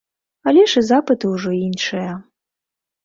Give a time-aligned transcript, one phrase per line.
[0.51, 2.11] Але ж і запыты ўжо іншыя.